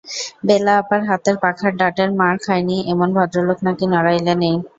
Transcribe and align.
বেলা 0.47 0.73
আপার 0.81 1.01
হাতের 1.09 1.35
পাখার 1.43 1.73
ডাঁটের 1.79 2.09
মার 2.19 2.35
খায়নি 2.43 2.77
এমন 2.91 3.09
ভদ্রলোক 3.17 3.59
নাকি 3.67 3.85
নড়াইলে 3.87 4.33
নেই। 4.41 4.55